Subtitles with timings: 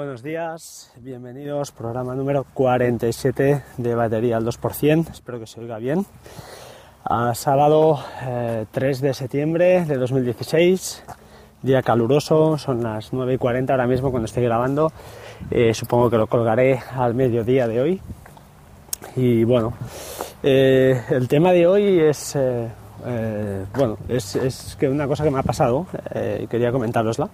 [0.00, 6.06] Buenos días, bienvenidos, programa número 47 de batería al 2%, espero que se oiga bien.
[7.04, 8.00] A sábado
[8.70, 11.04] 3 eh, de septiembre de 2016,
[11.60, 14.90] día caluroso, son las 9 y 40 ahora mismo cuando estoy grabando,
[15.50, 18.00] eh, supongo que lo colgaré al mediodía de hoy.
[19.16, 19.74] Y bueno,
[20.42, 22.38] eh, el tema de hoy es,
[23.76, 25.86] bueno, es, es, que una cosa que me ha pasado
[26.48, 27.28] quería comentárosla.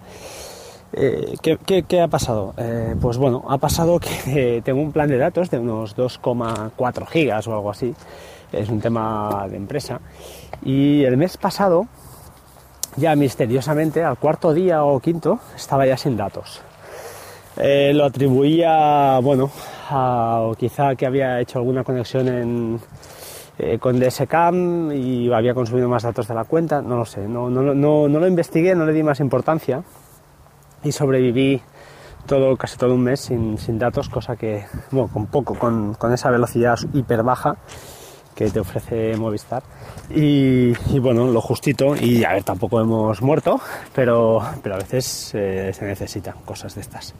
[0.98, 2.54] Eh, ¿qué, ha pasado?
[2.56, 7.46] Eh, pues bueno, ha pasado que tengo un plan de datos de unos 2,4 gigas
[7.46, 7.94] o algo así.
[8.50, 10.00] Es un tema de empresa.
[10.64, 11.86] Y el mes pasado,
[12.96, 16.62] ya misteriosamente, al cuarto día o quinto, estaba ya sin datos.
[17.58, 19.50] Eh, lo atribuía, bueno,
[19.90, 22.80] a, quizá que había hecho alguna conexión
[23.80, 28.26] con DSCAM y había consumido más datos de la cuenta, no lo sé, no lo
[28.26, 29.82] investigué, no le di más importancia
[30.92, 31.62] sobreviví
[32.26, 36.78] todo, casi todo un mes sin, datos, cosa que, bueno, con poco, con, esa velocidad
[36.92, 37.56] hiper baja
[38.34, 39.62] que te ofrece Movistar.
[40.10, 43.60] Y, bueno, lo justito, y a ver, tampoco hemos muerto,
[43.94, 47.14] pero, pero a veces eh, se necesitan cosas de estas.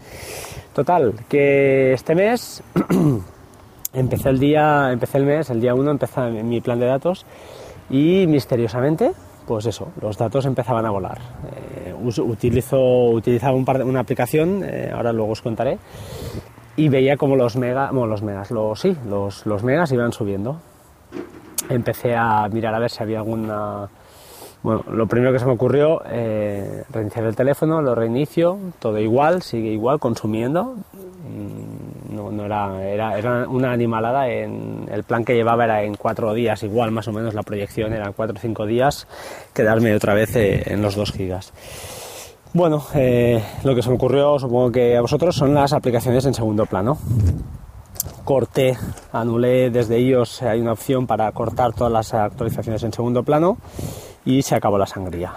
[0.75, 2.63] Total, que este mes
[3.95, 7.25] empecé el día, empecé el mes, el día 1 empecé mi plan de datos
[7.89, 9.13] y misteriosamente
[9.47, 11.19] pues eso, los datos empezaban a volar.
[12.07, 15.79] Utilizo, utilizaba un par de, una aplicación, eh, ahora luego os contaré,
[16.77, 20.61] y veía como los megas, bueno, los megas, los, sí, los, los megas iban subiendo.
[21.69, 23.89] Empecé a mirar a ver si había alguna...
[24.63, 29.43] Bueno, lo primero que se me ocurrió, eh, reiniciar el teléfono, lo reinicio, todo igual,
[29.43, 30.77] sigue igual, consumiendo,
[32.11, 34.29] no, era, era, una animalada.
[34.29, 37.93] En, el plan que llevaba era en cuatro días, igual más o menos la proyección
[37.93, 39.07] era cuatro o cinco días,
[39.53, 41.53] quedarme otra vez eh, en los dos gigas.
[42.57, 46.33] Bueno, eh, lo que se me ocurrió, supongo que a vosotros, son las aplicaciones en
[46.33, 46.97] segundo plano.
[48.25, 48.79] Corté,
[49.13, 53.59] anulé desde ellos, hay una opción para cortar todas las actualizaciones en segundo plano
[54.25, 55.35] y se acabó la sangría.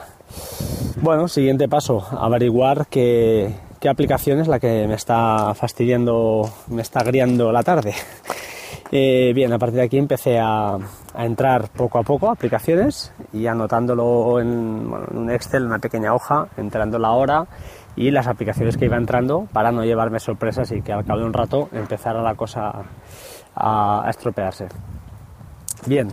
[1.01, 3.53] Bueno, siguiente paso, averiguar qué
[3.85, 7.95] aplicación es la que me está fastidiando, me está agriando la tarde.
[8.91, 10.77] Eh, bien, a partir de aquí empecé a,
[11.25, 16.99] entrar poco a poco a aplicaciones y anotándolo en, un Excel, una pequeña hoja, entrando
[16.99, 17.45] la hora
[17.95, 21.25] y las aplicaciones que iba entrando para no llevarme sorpresas y que al cabo de
[21.25, 22.71] un rato empezara la cosa
[23.55, 24.67] a estropearse.
[25.85, 26.09] Bien,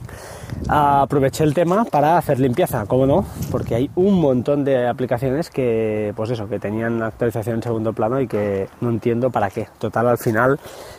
[0.69, 3.25] aproveché el tema para hacer limpieza, ¿cómo no?
[3.51, 8.21] Porque hay un montón de aplicaciones que, pues eso, que tenían actualización en segundo plano
[8.21, 9.69] y que no entiendo para qué.
[9.79, 10.59] Total, al final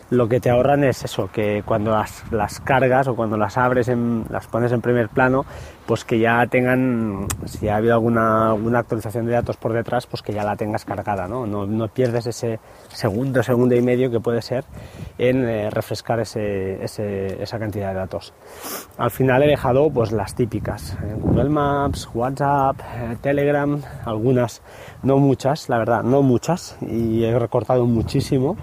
[0.10, 1.92] lo que te ahorran es eso, que cuando
[2.32, 5.46] las, cargas o cuando las abres, en, las pones en primer plano,
[5.88, 10.34] pues que ya tengan, si ha habido alguna, actualización de datos por detrás, pues que
[10.34, 11.48] ya la tengas cargada, ¿no?
[11.48, 12.60] No, pierdes ese
[12.90, 14.66] segundo, segundo y medio que puede ser
[15.18, 18.34] en eh, refrescar esa cantidad de datos.
[18.98, 24.62] Al final he dejado pues las típicas, eh, Google Maps, WhatsApp, eh, Telegram, algunas,
[25.04, 28.58] no muchas, la verdad, no muchas, y he recortado muchísimo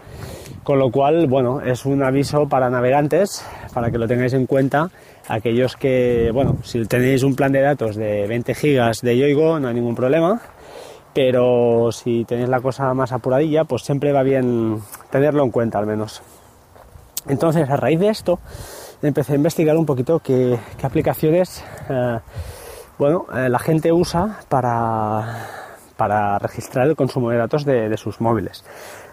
[0.65, 4.91] con lo cual, bueno, es un aviso para navegantes, para que lo tengáis en cuenta.
[5.29, 9.69] Aquellos que, bueno, si tenéis un plan de datos de 20 gigas de Yoigo, no
[9.69, 10.41] hay ningún problema.
[11.15, 14.81] Pero si tenéis la cosa más apuradilla, pues siempre va bien
[15.11, 16.23] tenerlo en cuenta al menos.
[17.29, 18.39] Entonces, a raíz de esto,
[19.01, 22.19] empecé a investigar un poquito qué, aplicaciones, eh,
[22.99, 25.47] bueno, eh, la gente usa para,
[25.97, 28.65] para registrar el consumo de datos de sus móviles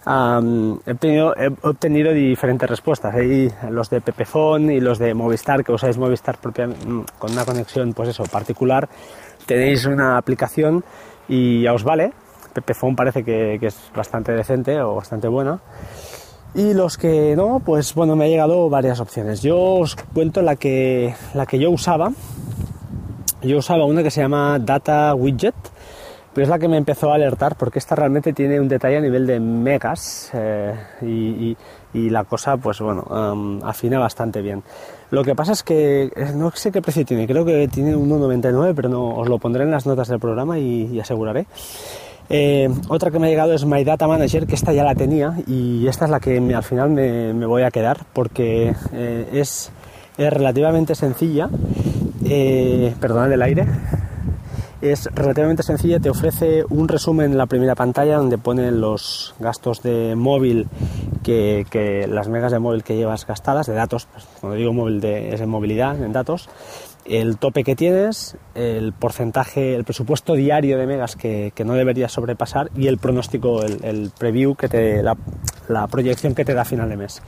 [0.06, 3.14] he, obtenido, diferentes respuestas.
[3.14, 7.46] Hay los de Pepefon y los de Movistar, que usáis Movistar propia, mm, con una
[7.46, 8.90] conexión pues eso, particular.
[9.46, 10.84] Tenéis una aplicación
[11.28, 12.14] y ya os vale.
[12.54, 15.60] Pepefon parece que, es bastante decente o bastante buena.
[16.54, 19.42] Y los que no, pues bueno, me ha llegado varias opciones.
[19.42, 22.12] Yo os cuento la que, la que yo usaba.
[23.42, 25.56] Yo usaba una que se llama Data Widget
[26.34, 29.02] pero es la que me empezó a alertar porque esta realmente tiene un detalle a
[29.02, 31.58] nivel de megas eh, y,
[31.94, 33.06] la cosa pues bueno
[33.64, 34.64] afina bastante bien.
[35.10, 38.74] Lo que pasa es que eh, no sé qué precio tiene creo que tiene 1,99
[38.74, 41.48] pero no os lo pondré en las notas del programa y, aseguraré.
[42.30, 45.36] Eh, otra que me ha llegado es My Data Manager que esta ya la tenía
[45.48, 48.74] y esta es la que al final me, voy a quedar porque
[49.34, 49.70] es,
[50.18, 51.50] es relativamente sencilla.
[53.02, 53.66] Perdonad el aire
[54.82, 59.84] es relativamente sencilla, te ofrece un resumen en la primera pantalla donde pone los gastos
[59.84, 60.68] de móvil,
[61.24, 65.34] que, las megas de móvil que llevas gastadas, de datos, pues, cuando digo móvil de,
[65.34, 66.50] es en movilidad, en datos,
[67.06, 72.70] el tope que tienes, el porcentaje, el presupuesto diario de megas que, no deberías sobrepasar
[72.76, 75.18] y el pronóstico, el, preview que te, la,
[75.68, 77.22] la, proyección que te da final de mes.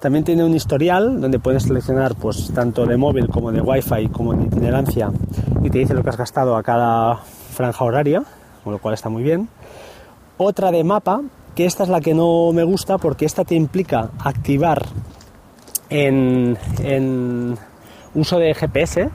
[0.00, 4.34] También tiene un historial donde puedes seleccionar pues tanto de móvil como de wifi como
[4.34, 5.10] de itinerancia
[5.62, 8.22] y te dice lo que has gastado a cada franja horaria,
[8.62, 9.48] con lo cual está muy bien.
[10.36, 11.22] Otra de mapa,
[11.56, 14.86] que esta es la que no me gusta porque esta te implica activar
[15.90, 17.58] en, en
[18.14, 19.10] uso de GPS,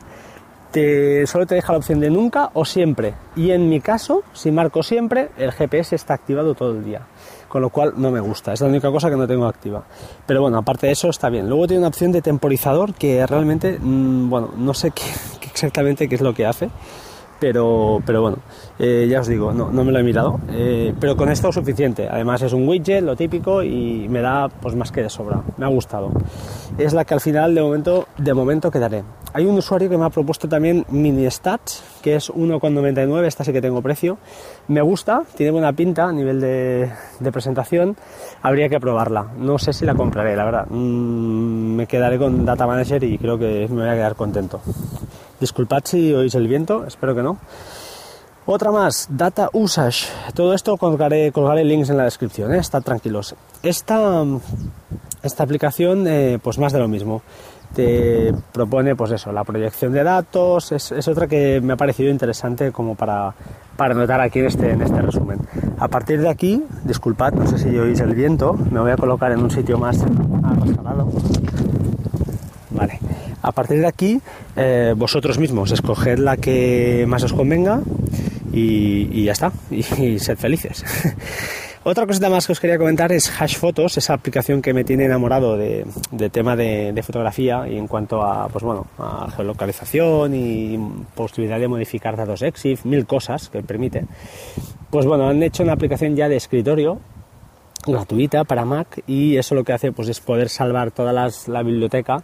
[0.72, 3.14] te, solo te deja la opción de nunca o siempre.
[3.36, 7.02] Y en mi caso, si marco siempre, el GPS está activado todo el día.
[7.48, 9.84] Con lo cual no me gusta, es la única cosa que no tengo activa.
[10.26, 11.48] Pero bueno, aparte de eso está bien.
[11.48, 14.92] Luego tiene una opción de temporizador que realmente, mm, bueno, no sé
[15.44, 16.70] exactamente qué es lo que hace
[17.44, 18.38] pero, pero bueno,
[18.80, 21.56] eh, ya os digo, no, no, me lo he mirado, eh, pero con esto es
[21.56, 22.08] suficiente.
[22.10, 25.44] Además es un widget, lo típico, y me da pues más que de sobra.
[25.58, 26.10] Me ha gustado.
[26.78, 29.04] Es la que al final de momento, de momento quedaré.
[29.34, 33.52] Hay un usuario que me ha propuesto también Mini Stats, que es 1,99, esta sí
[33.52, 34.20] que tengo precio.
[34.68, 37.98] Me gusta, tiene buena pinta a nivel de, de presentación.
[38.44, 39.28] Habría que probarla.
[39.38, 40.68] No sé si la compraré, la verdad.
[40.70, 44.62] Mm, me quedaré con Data Manager y creo que me voy a quedar contento.
[45.40, 47.40] Disculpad si oís el viento, espero que no.
[48.46, 50.10] Otra más, Data Usage.
[50.34, 52.58] Todo esto colgaré, colgaré links en la descripción, ¿eh?
[52.58, 53.36] estad tranquilos.
[53.64, 54.26] Esta,
[55.22, 57.22] esta aplicación, eh, pues más de lo mismo.
[58.52, 60.72] Propone, pues eso, la proyección de datos.
[60.72, 63.34] Es, otra que me ha parecido interesante como para,
[63.76, 65.40] para notar aquí en este, en este resumen.
[65.80, 69.32] A partir de aquí, disculpad, no sé si oís el viento, me voy a colocar
[69.32, 70.04] en un sitio más
[70.44, 71.10] arrastrado.
[72.72, 73.00] Vale.
[73.42, 74.22] A partir de aquí,
[74.56, 77.82] eh, vosotros mismos escoged la que más os convenga
[78.54, 79.84] y, ya está, y,
[80.20, 80.84] sed felices.
[81.86, 85.04] Otra cosita más que os quería comentar es Hash Photos, esa aplicación que me tiene
[85.04, 85.86] enamorado de,
[86.32, 90.80] tema de, fotografía y en cuanto a, pues bueno, a geolocalización y
[91.14, 94.06] posibilidad de modificar datos EXIF, mil cosas que permite.
[94.90, 97.02] Pues bueno, han hecho una aplicación ya de escritorio
[97.86, 102.24] gratuita para Mac y eso lo que hace pues es poder salvar toda la biblioteca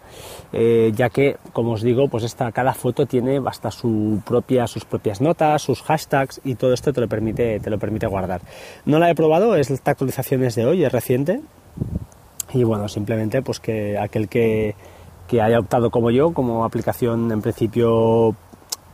[0.54, 4.86] eh, ya que como os digo pues esta cada foto tiene hasta su propia sus
[4.86, 8.42] propias notas sus hashtags y todo esto te lo permite te lo permite guardar.
[8.86, 11.42] No la he probado es esta actualización es de hoy es reciente.
[12.54, 14.76] Y bueno simplemente pues que aquel que,
[15.28, 18.36] que haya optado como yo como aplicación en principio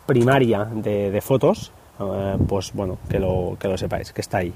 [0.06, 4.54] primaria de fotos eh, pues bueno, que lo, que lo sepáis, que está ahí.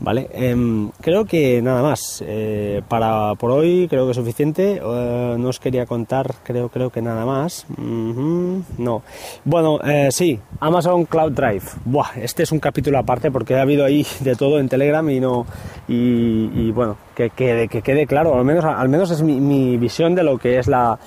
[0.00, 0.28] ¿Vale?
[0.32, 2.22] Em, creo que nada más.
[2.26, 4.80] Eh, para por hoy creo que es suficiente.
[4.84, 7.66] Eh, no os quería contar, creo, creo que nada más.
[7.78, 9.02] no.
[9.44, 9.78] Bueno,
[10.10, 11.64] sí, Amazon Cloud Drive.
[11.84, 15.20] Buah, este es un capítulo aparte porque ha habido ahí de todo en Telegram y
[15.20, 15.46] no.
[15.88, 20.14] Y, bueno, que, que, que, quede claro, al menos, al menos es mi, mi visión
[20.14, 20.98] de lo que es la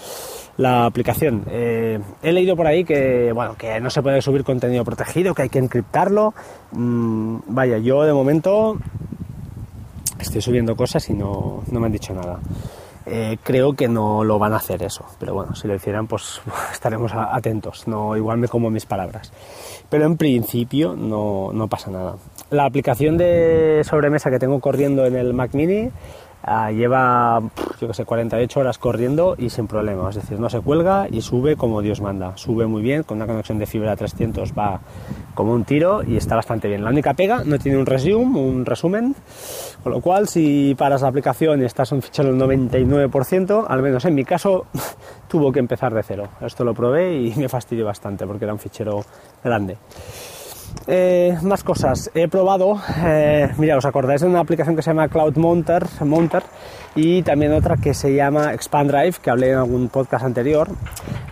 [0.58, 1.44] la aplicación.
[1.50, 5.44] Eh, he leído por ahí que, bueno, que no se puede subir contenido protegido, que
[5.44, 6.34] hay que encriptarlo.
[6.72, 8.78] Mm, vaya, yo de momento
[10.20, 12.40] estoy subiendo cosas y no, me han dicho nada.
[13.08, 16.42] Eh, creo que no lo van a hacer eso, pero bueno, si lo hicieran, pues
[16.72, 17.88] estaremos atentos.
[17.88, 19.32] No, igual me como mis palabras.
[19.90, 22.16] Pero en principio no, no pasa nada.
[22.50, 25.92] La aplicación de sobremesa que tengo corriendo en el Mac Mini
[26.48, 27.42] Ah, lleva,
[27.82, 31.22] yo que sé, 48 horas corriendo y sin problema, es decir, no se cuelga y
[31.22, 34.80] sube como Dios manda, sube muy bien, con una conexión de fibra 300 va
[35.34, 36.84] como un tiro y está bastante bien.
[36.84, 39.16] La única pega, no tiene un resume, un resumen,
[39.82, 44.06] con lo cual si paras la aplicación y estás un fichero del 99%, al menos
[44.06, 44.68] en mi caso,
[45.28, 46.28] tuvo que empezar de cero.
[46.42, 49.04] Esto lo probé y me fastidió bastante porque era un fichero
[49.44, 49.78] grande.
[50.88, 52.12] Eh, más cosas.
[52.14, 56.44] He probado, eh, mira, os acordáis de una aplicación que se llama Cloud Monter, Monter
[56.96, 60.70] y también otra que se llama Expand Drive, que hablé en algún podcast anterior.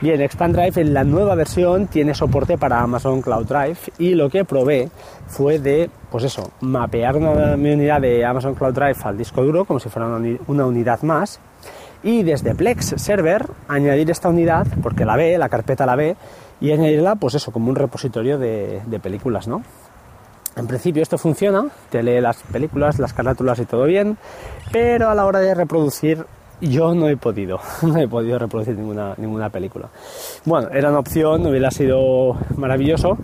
[0.01, 4.29] Bien, Expand Drive en la nueva versión tiene soporte para Amazon Cloud Drive y lo
[4.29, 4.89] que probé
[5.27, 9.65] fue de, pues eso, mapear una, mi unidad de Amazon Cloud Drive al disco duro
[9.65, 10.07] como si fuera
[10.47, 11.39] una unidad más
[12.03, 16.15] y desde Plex Server añadir esta unidad, porque la ve, la carpeta la ve,
[16.63, 19.61] y añadirla, pues eso, como un repositorio de, películas, ¿no?
[20.55, 24.17] En principio esto funciona, te lee las películas, las carátulas y todo bien,
[24.71, 26.25] pero a la hora de reproducir
[26.61, 29.89] yo no he podido, no he podido reproducir ninguna, ninguna película.
[30.45, 33.17] Bueno, era una opción, hubiera sido maravilloso,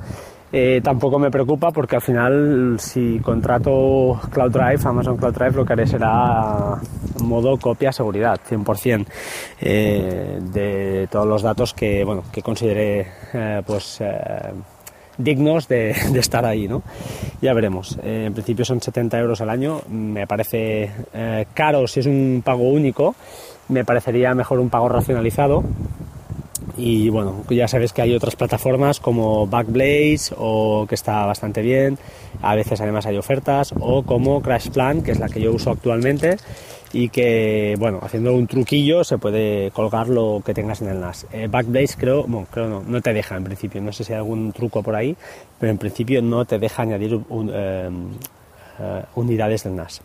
[0.51, 5.65] eh, tampoco me preocupa porque al final si contrato Cloud Drive, Amazon Cloud Drive, lo
[5.65, 6.75] que haré será
[7.22, 9.06] modo copia seguridad, 100%,
[9.62, 14.01] eh, de todos los datos que, bueno, que considere eh, pues,
[15.18, 16.82] dignos de, estar ahí, ¿no?
[17.41, 18.00] Ya veremos.
[18.03, 20.91] en principio son 70 euros al año, me parece
[21.53, 23.15] caro si es un pago único,
[23.68, 25.63] me parecería mejor un pago racionalizado
[26.79, 31.98] y bueno, ya sabes que hay otras plataformas como Backblaze o que está bastante bien,
[32.41, 36.38] a veces además hay ofertas, o como CrashPlan, que es la que yo uso actualmente
[36.93, 41.27] y que, bueno, haciendo un truquillo se puede colgar lo que tengas en el NAS.
[41.31, 44.17] Eh, Backblaze creo, bueno, creo no, no te deja en principio, no sé si hay
[44.17, 45.15] algún truco por ahí,
[45.59, 47.19] pero en principio no te deja añadir
[47.53, 47.89] eh,
[48.79, 50.01] eh, unidades del NAS.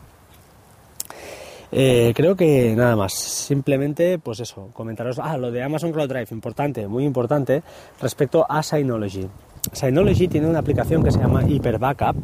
[1.77, 3.13] Eh, creo que nada más.
[3.15, 5.19] Simplemente, pues eso, comentaros.
[5.19, 7.65] Ah, lo de Amazon Cloud Drive, importante, muy importante,
[8.01, 9.29] respecto a Synology.
[9.73, 12.17] Synology tiene una aplicación que se llama Hyper Backup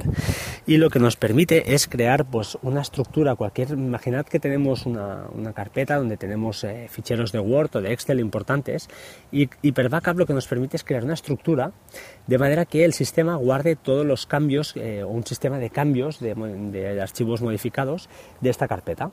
[0.66, 5.24] y lo que nos permite es crear pues una estructura, cualquier, imaginad que tenemos una,
[5.54, 8.88] carpeta donde tenemos eh, ficheros de Word o de Excel importantes
[9.32, 11.72] y Hyper Backup lo que nos permite es crear una estructura
[12.26, 16.20] de manera que el sistema guarde todos los cambios eh, o un sistema de cambios
[16.20, 18.10] de archivos modificados
[18.42, 19.10] de esta carpeta.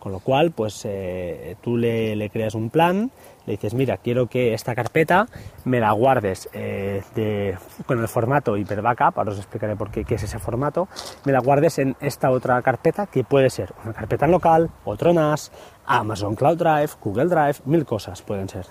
[0.00, 3.10] Con lo cual, pues eh, tú le, creas un plan,
[3.44, 5.26] le dices, mira, quiero que esta carpeta
[5.64, 7.54] me la guardes eh,
[7.84, 10.88] con el formato Hyper Backup, ahora os explicaré por qué, qué, es ese formato,
[11.26, 15.52] me la guardes en esta otra carpeta que puede ser una carpeta local, otro NAS,
[15.84, 18.64] Amazon Cloud Drive, Google Drive, mil cosas pueden ser.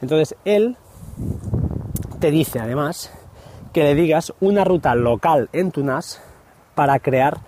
[0.00, 0.78] Entonces, él
[2.20, 3.12] te dice además
[3.74, 6.22] que le digas una ruta local en tu NAS
[6.74, 7.38] para crear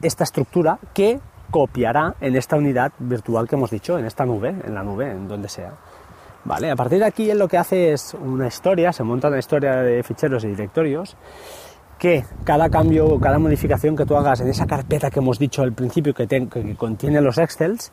[0.00, 4.74] esta estructura que copiará en esta unidad virtual que hemos dicho, en esta nube, en
[4.74, 5.72] la nube, en donde sea.
[6.44, 9.38] Vale, a partir de aquí él lo que hace es una historia, se monta una
[9.38, 11.16] historia de ficheros y directorios
[11.98, 15.62] que cada cambio o cada modificación que tú hagas en esa carpeta que hemos dicho
[15.62, 17.92] al principio que, que contiene los Excels,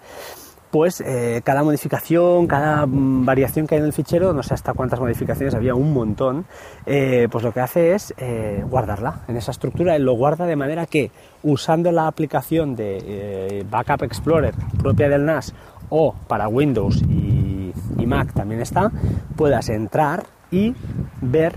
[0.75, 1.01] pues
[1.45, 5.55] cada modificación, cada mm, variación que hay en el fichero, no sé hasta cuántas modificaciones,
[5.55, 6.45] había un montón,
[6.85, 10.57] eh, pues lo que hace es eh, guardarla en esa estructura, él lo guarda de
[10.57, 11.11] manera que
[11.43, 15.53] usando la aplicación de Backup Explorer propia del NAS
[15.87, 17.71] o para Windows y
[18.05, 18.91] Mac también está,
[19.37, 20.75] puedas entrar y
[21.21, 21.53] ver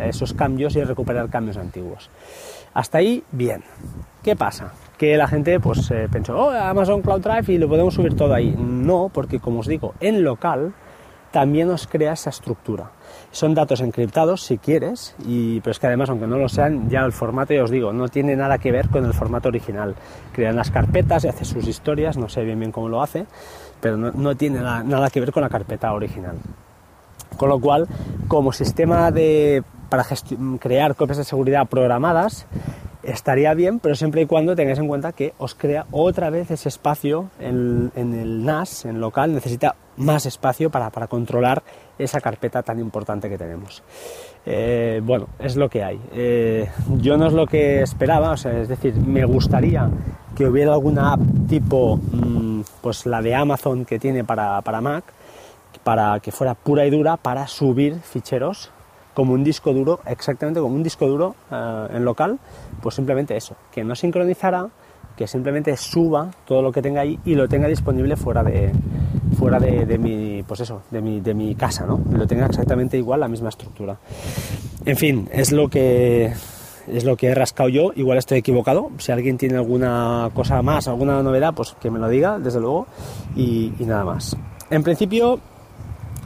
[0.00, 2.08] esos cambios y recuperar cambios antiguos.
[2.72, 3.64] Hasta ahí, bien.
[4.22, 4.72] ¿Qué pasa?
[5.00, 8.34] Que la gente pues eh, pensó, oh, Amazon Cloud Drive y lo podemos subir todo
[8.34, 8.54] ahí.
[8.58, 10.74] No, porque como os digo, en local
[11.30, 12.90] también os crea esa estructura.
[13.30, 17.00] Son datos encriptados si quieres, y, pero es que además, aunque no lo sean, ya
[17.00, 19.94] el formato, ya os digo, no tiene nada que ver con el formato original.
[20.34, 23.24] Crean las carpetas y hace sus historias, no sé bien bien cómo lo hace,
[23.80, 26.36] pero no, tiene nada, nada que ver con la carpeta original.
[27.38, 27.88] Con lo cual,
[28.28, 30.04] como sistema de, para
[30.58, 32.46] crear copias de seguridad programadas,
[33.02, 36.68] estaría bien, pero siempre y cuando tengáis en cuenta que os crea otra vez ese
[36.68, 41.62] espacio en, el NAS, en local, necesita más espacio para, controlar
[41.98, 43.82] esa carpeta tan importante que tenemos.
[44.46, 46.00] Eh, bueno, es lo que hay.
[46.12, 49.88] Eh, yo no es lo que esperaba, es decir, me gustaría
[50.34, 55.04] que hubiera alguna app tipo, mm, pues la de Amazon que tiene para, para Mac,
[55.84, 58.70] para que fuera pura y dura para subir ficheros
[59.14, 62.38] como un disco duro, exactamente como un disco duro eh, en local,
[62.82, 64.68] pues simplemente eso, que no sincronizara,
[65.16, 68.72] que simplemente suba todo lo que tenga ahí y lo tenga disponible fuera de
[69.36, 73.20] fuera de, mi pues eso de mi, de mi casa no lo tenga exactamente igual
[73.20, 73.98] la misma estructura.
[74.84, 76.32] En fin es lo que
[76.88, 80.88] es lo que he rascado yo igual estoy equivocado si alguien tiene alguna cosa más
[80.88, 82.86] alguna novedad pues que me lo diga desde luego
[83.36, 84.36] y nada más.
[84.70, 85.40] En principio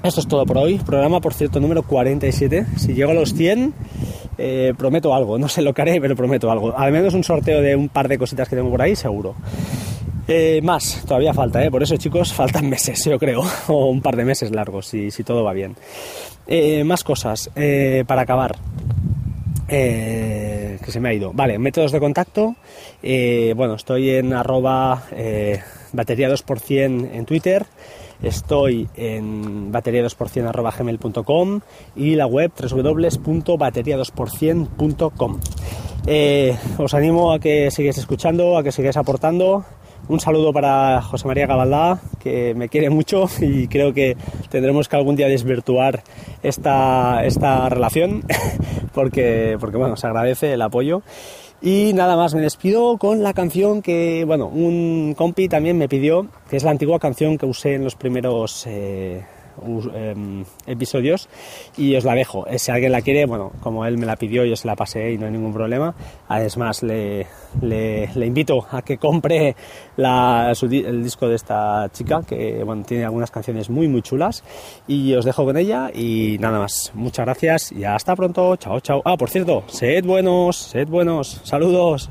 [0.05, 0.79] esto es todo por hoy.
[0.79, 2.67] Programa, por cierto, número 47.
[2.77, 3.73] Si llego a los 100,
[4.37, 5.39] eh, prometo algo.
[5.39, 6.77] No sé lo que haré, pero prometo algo.
[6.77, 9.35] Al menos un sorteo de un par de cositas que tengo por ahí, seguro.
[10.29, 11.71] Eh, más, todavía falta, ¿eh?
[11.71, 15.23] por eso chicos, faltan meses, yo creo, o un par de meses largos, si, si
[15.25, 15.77] todo va bien.
[16.47, 17.51] Eh, más cosas,
[18.07, 18.57] para acabar.
[19.67, 21.33] que se me ha ido.
[21.33, 22.57] Vale, métodos de contacto.
[23.03, 25.03] bueno, estoy en arroba
[25.93, 27.67] batería 2% en Twitter.
[28.23, 31.61] Estoy en batería2%.gmail.com
[31.97, 35.41] y la web www.batería2%.com.
[36.07, 39.65] Eh, os animo a que sigáis escuchando, a que sigáis aportando.
[40.07, 44.19] Un saludo para José María Gabaldá, que me quiere mucho y creo que
[44.51, 46.03] tendremos que algún día desvirtuar
[46.43, 48.23] esta, esta relación
[48.95, 51.01] porque, porque bueno, se agradece el apoyo.
[51.67, 56.27] Y nada más, me despido con la canción que, bueno, un compi también me pidió,
[56.51, 59.25] que es la antigua canción que usé en los primeros eh,
[60.67, 61.29] episodios
[61.77, 62.47] y os la dejo.
[62.47, 65.13] Eh, si alguien la quiere, bueno, como él me la pidió, yo se la pasé
[65.13, 65.95] y no hay ningún problema.
[66.29, 67.27] Además, le,
[67.61, 69.57] le, invito a que compre
[69.97, 74.43] el disco de esta chica, que bueno, tiene algunas canciones muy, muy chulas.
[74.87, 76.93] Y os dejo con ella y nada más.
[76.95, 78.57] Muchas gracias y hasta pronto.
[78.57, 79.03] Chao, chao.
[79.05, 81.41] Ah, por cierto, sed buenos, sed buenos.
[81.45, 82.11] Saludos.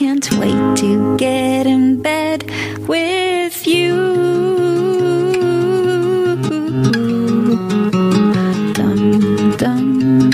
[0.00, 2.50] Can't wait to get in bed
[2.88, 3.96] with you.
[8.72, 10.30] Dum dum.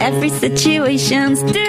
[0.00, 1.67] Every situation's different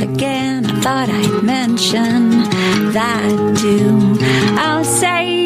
[0.00, 0.66] again.
[0.66, 2.30] I thought I'd mention
[2.92, 4.16] that too.
[4.58, 5.40] I'll say.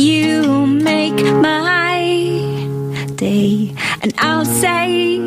[0.00, 2.00] You make my
[3.16, 5.20] day, and I'll say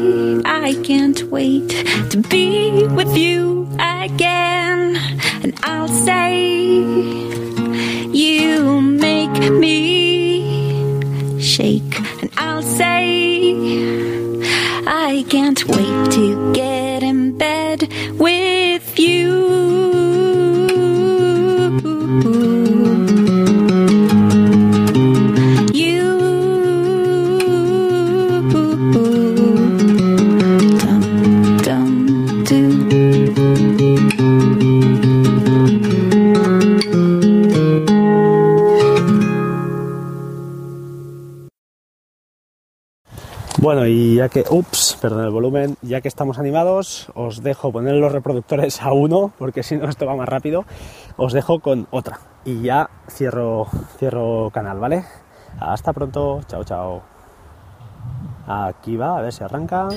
[0.43, 1.69] I can't wait
[2.10, 4.98] to be with you again.
[5.43, 6.48] And I'll say
[8.24, 9.79] you make me
[11.39, 13.53] shake, and I'll say
[14.88, 15.82] I can't wait
[43.86, 48.12] Y ya que, ups, perdón el volumen, ya que estamos animados, os dejo poner los
[48.12, 50.65] reproductores a uno, porque si no esto va más rápido.
[51.17, 52.19] Os dejo con otra.
[52.46, 53.67] Y ya cierro,
[53.98, 55.06] cierro canal, ¿vale?
[55.60, 57.02] Hasta pronto, chao, chao.
[58.48, 59.88] Aquí va, a ver si arranca.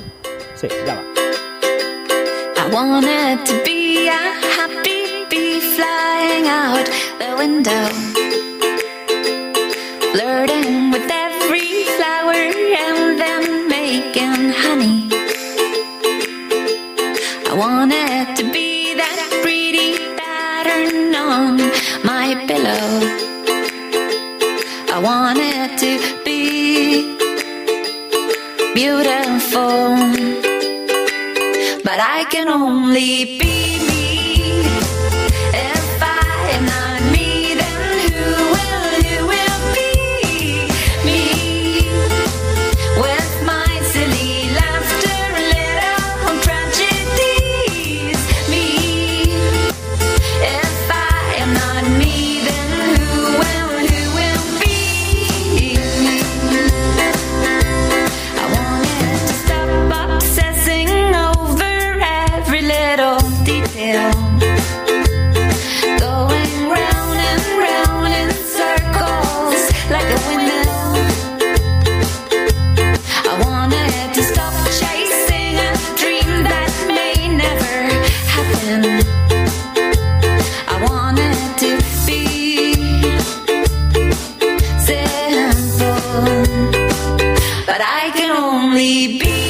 [0.54, 1.02] Sí, ya va.
[32.30, 33.55] Can only be
[88.76, 89.45] only be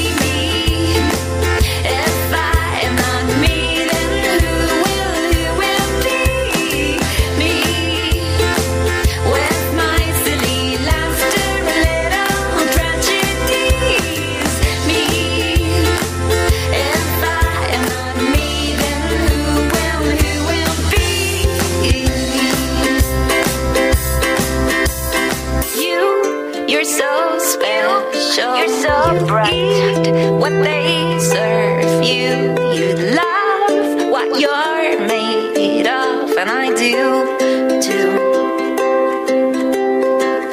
[34.38, 37.38] you're made of, and I do
[37.80, 38.10] too.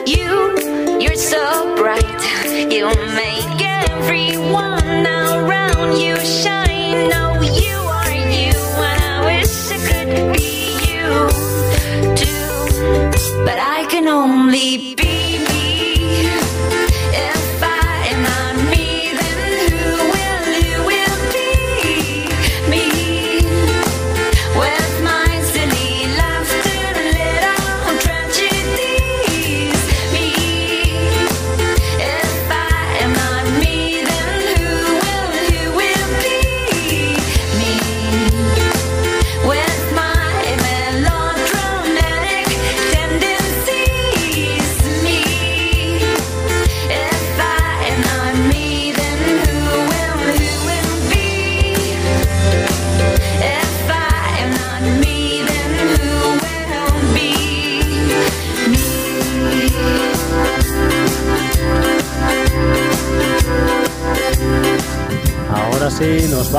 [0.06, 2.22] You, you're so bright.
[2.72, 7.10] You make everyone around you shine.
[7.10, 8.54] No, you are you,
[8.90, 10.54] and I wish I could be
[10.88, 13.44] you too.
[13.46, 14.93] But I can only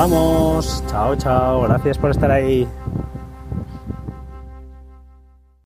[0.07, 0.83] vamos.
[0.87, 1.61] Chao, chao.
[1.63, 2.67] Gracias por estar ahí.